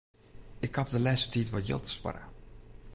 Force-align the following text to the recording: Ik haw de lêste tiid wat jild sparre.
Ik 0.65 0.73
haw 0.77 0.89
de 0.93 0.99
lêste 1.05 1.27
tiid 1.31 1.49
wat 1.53 1.67
jild 1.69 1.85
sparre. 1.97 2.25